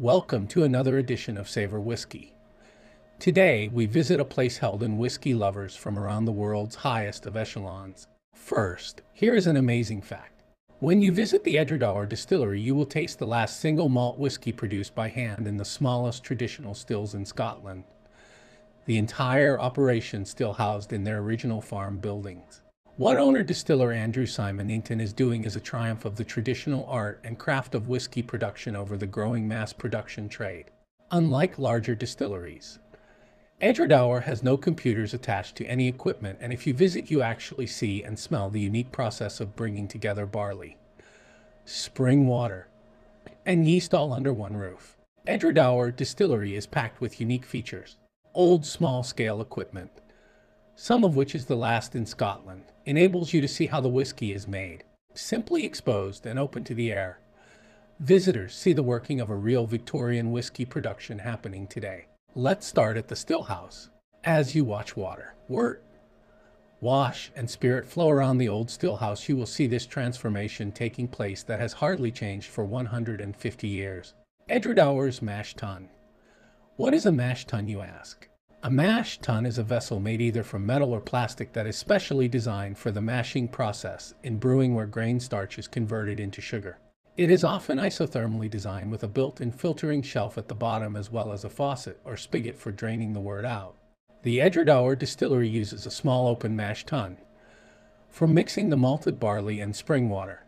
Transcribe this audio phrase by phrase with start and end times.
[0.00, 2.32] Welcome to another edition of Savor Whiskey.
[3.18, 7.36] Today, we visit a place held in whiskey lovers from around the world's highest of
[7.36, 8.06] echelons.
[8.32, 10.44] First, here is an amazing fact.
[10.78, 14.94] When you visit the Edradour distillery, you will taste the last single malt whiskey produced
[14.94, 17.82] by hand in the smallest traditional stills in Scotland.
[18.86, 22.62] The entire operation still housed in their original farm buildings.
[22.98, 27.38] What owner distiller Andrew Symington is doing is a triumph of the traditional art and
[27.38, 30.64] craft of whiskey production over the growing mass production trade.
[31.12, 32.80] Unlike larger distilleries,
[33.62, 38.02] Edradour has no computers attached to any equipment, and if you visit, you actually see
[38.02, 40.76] and smell the unique process of bringing together barley,
[41.64, 42.66] spring water,
[43.46, 44.96] and yeast all under one roof.
[45.24, 47.96] Edradour Distillery is packed with unique features,
[48.34, 49.92] old small scale equipment,
[50.80, 54.32] some of which is the last in Scotland, enables you to see how the whiskey
[54.32, 57.18] is made, simply exposed and open to the air.
[57.98, 62.06] Visitors see the working of a real Victorian whiskey production happening today.
[62.36, 63.88] Let's start at the stillhouse.
[64.22, 65.82] As you watch water, wort,
[66.80, 71.42] wash, and spirit flow around the old stillhouse, you will see this transformation taking place
[71.42, 74.14] that has hardly changed for 150 years.
[74.48, 75.88] Edradour's mash tun.
[76.76, 78.28] What is a mash tun, you ask?
[78.60, 82.26] A mash tun is a vessel made either from metal or plastic that is specially
[82.26, 86.78] designed for the mashing process in brewing where grain starch is converted into sugar.
[87.16, 91.32] It is often isothermally designed with a built-in filtering shelf at the bottom as well
[91.32, 93.76] as a faucet or spigot for draining the wort out.
[94.24, 97.18] The Edradour distillery uses a small open mash tun
[98.08, 100.42] for mixing the malted barley and spring water.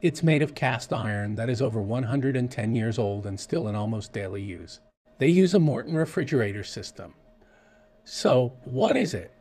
[0.00, 4.14] It's made of cast iron that is over 110 years old and still in almost
[4.14, 4.80] daily use.
[5.18, 7.14] They use a Morton refrigerator system.
[8.04, 9.32] So, what is it?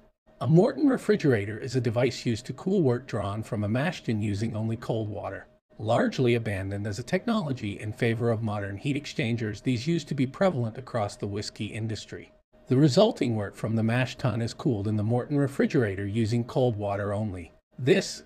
[0.41, 4.19] A Morton refrigerator is a device used to cool wort drawn from a mash tun
[4.19, 5.45] using only cold water.
[5.77, 10.25] Largely abandoned as a technology in favor of modern heat exchangers, these used to be
[10.25, 12.31] prevalent across the whiskey industry.
[12.69, 16.75] The resulting wort from the mash tun is cooled in the Morton refrigerator using cold
[16.75, 17.51] water only.
[17.77, 18.23] This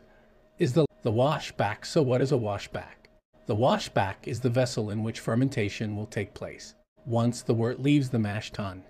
[0.58, 1.86] is the, the washback.
[1.86, 3.10] So what is a washback?
[3.46, 6.76] The washback is the vessel in which fermentation will take place
[7.06, 8.84] once the wort leaves the mash tun.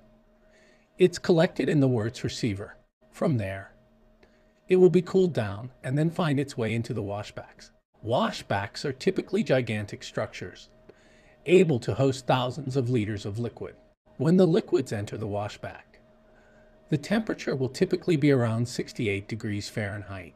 [0.98, 2.76] It's collected in the wort's receiver.
[3.12, 3.72] From there,
[4.68, 7.72] it will be cooled down and then find its way into the washbacks.
[8.06, 10.70] Washbacks are typically gigantic structures,
[11.46, 13.76] able to host thousands of liters of liquid.
[14.18, 16.00] When the liquids enter the washback,
[16.90, 20.36] the temperature will typically be around 68 degrees Fahrenheit.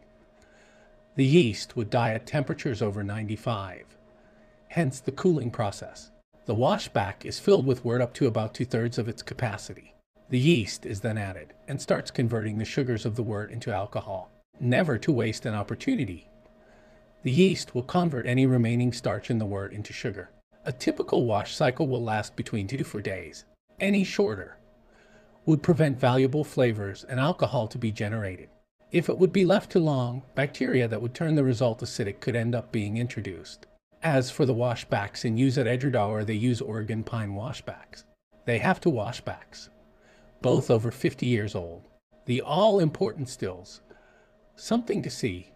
[1.16, 3.97] The yeast would die at temperatures over 95,
[4.69, 6.12] hence the cooling process.
[6.46, 9.96] The washback is filled with wort up to about two-thirds of its capacity.
[10.30, 14.30] The yeast is then added and starts converting the sugars of the wort into alcohol.
[14.60, 16.30] Never to waste an opportunity.
[17.24, 20.30] The yeast will convert any remaining starch in the wort into sugar.
[20.66, 23.46] A typical wash cycle will last between two to four days.
[23.80, 24.58] Any shorter
[25.48, 28.50] would prevent valuable flavors and alcohol to be generated.
[28.92, 32.36] If it would be left too long, bacteria that would turn the result acidic could
[32.36, 33.66] end up being introduced.
[34.06, 38.04] As for the washbacks in use at Edradour, they use Oregon pine washbacks.
[38.46, 39.70] They have two washbacks,
[40.44, 41.88] both over 50 years old.
[42.26, 43.82] The all-important stills.
[44.56, 45.54] Something to see.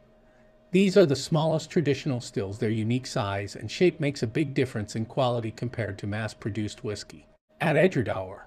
[0.71, 2.57] These are the smallest traditional stills.
[2.57, 7.27] Their unique size and shape makes a big difference in quality compared to mass-produced whiskey.
[7.61, 8.45] At Edradour,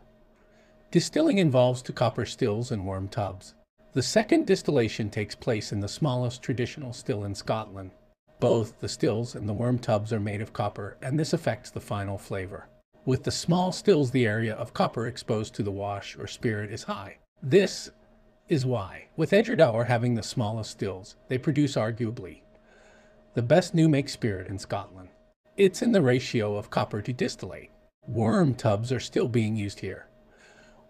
[0.90, 3.54] distilling involves two copper stills and worm tubs.
[3.92, 7.92] The second distillation takes place in the smallest traditional still in Scotland.
[8.42, 11.78] Both the stills and the worm tubs are made of copper, and this affects the
[11.78, 12.66] final flavor.
[13.04, 16.82] With the small stills, the area of copper exposed to the wash or spirit is
[16.82, 17.18] high.
[17.40, 17.92] This
[18.48, 22.40] is why, with Edradour having the smallest stills, they produce arguably
[23.34, 25.10] the best new make spirit in Scotland.
[25.56, 27.70] It's in the ratio of copper to distillate.
[28.08, 30.08] Worm tubs are still being used here.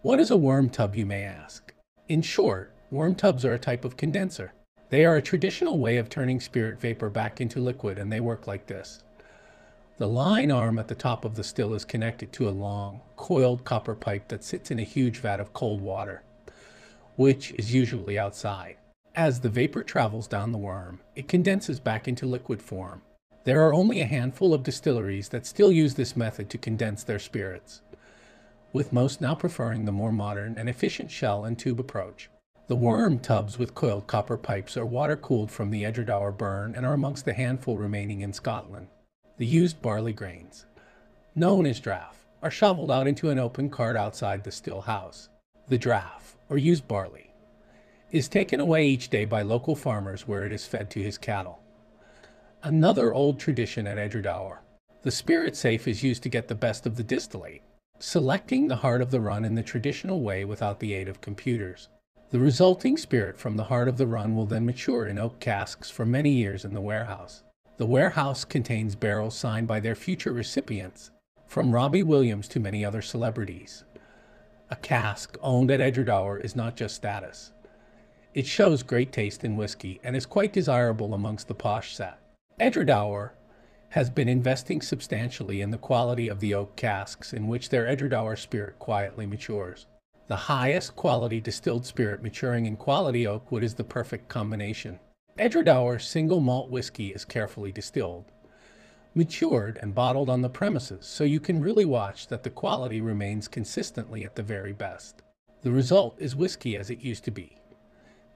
[0.01, 1.71] What is a worm tub, you may ask?
[2.07, 4.53] In short, worm tubs are a type of condenser.
[4.93, 8.45] They are a traditional way of turning spirit vapor back into liquid, and they work
[8.45, 9.01] like this.
[9.97, 13.65] The lyne arm at the top of the still is connected to a long, coiled
[13.65, 16.21] copper pipe that sits in a huge vat of cold water,
[17.15, 18.75] which is usually outside.
[19.15, 23.01] As the vapor travels down the worm, it condenses back into liquid form.
[23.45, 27.17] There are only a handful of distilleries that still use this method to condense their
[27.17, 27.81] spirits,
[28.71, 32.29] with most now preferring the more modern and efficient shell and tube approach.
[32.67, 36.93] The worm tubs with coiled copper pipes are water-cooled from the Edradour burn and are
[36.93, 38.87] amongst the handful remaining in Scotland.
[39.37, 40.65] The used barley grains,
[41.35, 45.27] known as draff, are shoveled out into an open cart outside the still house.
[45.67, 47.33] The draff, or used barley,
[48.11, 51.61] is taken away each day by local farmers where it is fed to his cattle.
[52.61, 54.59] Another old tradition at Edradour.
[55.01, 57.61] The spirit safe is used to get the best of the distillate,
[57.99, 61.89] selecting the heart of the run in the traditional way without the aid of computers.
[62.33, 65.91] The resulting spirit from the heart of the run will then mature in oak casks
[65.91, 67.43] for many years in the warehouse.
[67.77, 71.11] The warehouse contains barrels signed by their future recipients,
[71.45, 73.83] from Robbie Williams to many other celebrities.
[74.71, 77.51] A cask owned at Edradour is not just status.
[78.33, 82.17] It shows great taste in whiskey and is quite desirable amongst the posh set.
[82.59, 83.33] Edradour
[83.89, 88.35] has been investing substantially in the quality of the oak casks in which their Edradour
[88.35, 89.85] spirit quietly matures.
[90.27, 94.99] The highest quality distilled spirit maturing in quality oak wood is the perfect combination.
[95.37, 98.25] Edradour single malt whiskey is carefully distilled,
[99.13, 103.47] matured, and bottled on the premises so you can really watch that the quality remains
[103.47, 105.21] consistently at the very best.
[105.61, 107.57] The result is whiskey as it used to be,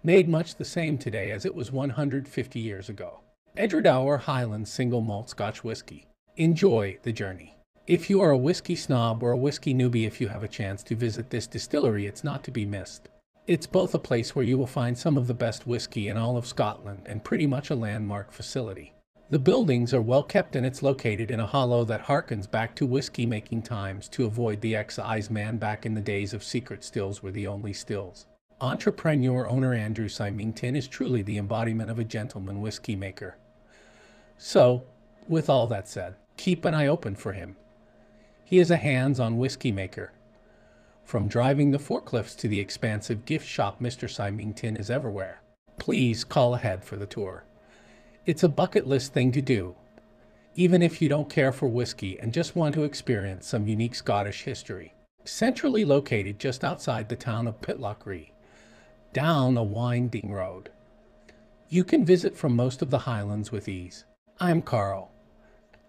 [0.03, 3.21] made much the same today as it was 150 years ago.
[3.55, 6.05] Edradour Highland Single Malt Scotch Whiskey.
[6.35, 7.56] Enjoy the journey.
[7.87, 10.83] If you are a whiskey snob or a whiskey newbie, if you have a chance
[10.83, 13.07] to visit this distillery, it's not to be missed.
[13.47, 16.35] It's both a place where you will find some of the best whiskey in all
[16.35, 18.91] of Scotland and pretty much a landmark facility.
[19.29, 22.85] The buildings are well kept and it's located in a hollow that harkens back to
[22.85, 27.23] whiskey making times to avoid the excise man back in the days of secret stills
[27.23, 28.25] were the only stills.
[28.59, 33.37] Entrepreneur owner Andrew Symington is truly the embodiment of a gentleman whiskey maker.
[34.37, 34.83] So,
[35.29, 37.55] with all that said, keep an eye open for him.
[38.49, 40.13] He is a hands on whiskey maker.
[41.03, 44.09] From driving the forklifts to the expansive gift shop, Mr.
[44.09, 45.41] Symington is everywhere.
[45.79, 47.43] Please call ahead for the tour.
[48.25, 49.75] It's a bucket list thing to do,
[50.55, 54.43] even if you don't care for whiskey and just want to experience some unique Scottish
[54.43, 54.93] history.
[55.25, 58.29] Centrally located just outside the town of Pitlochry,
[59.11, 60.69] down a winding road.
[61.67, 64.05] You can visit from most of the Highlands with ease.
[64.39, 65.11] I'm Carl,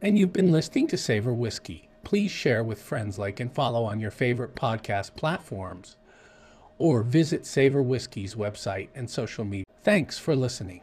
[0.02, 1.87] and you've been listening to Savor Whiskey.
[2.04, 5.96] Please share with friends, like and follow on your favorite podcast platforms,
[6.78, 9.64] or visit Savor Whiskey's website and social media.
[9.82, 10.82] Thanks for listening.